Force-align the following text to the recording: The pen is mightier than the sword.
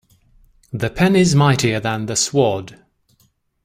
The 0.73 0.89
pen 0.89 1.15
is 1.15 1.35
mightier 1.35 1.79
than 1.79 2.07
the 2.07 2.15
sword. 2.15 2.79